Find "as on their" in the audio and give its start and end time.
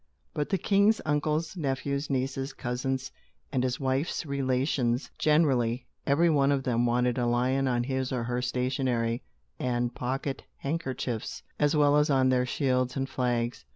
11.97-12.47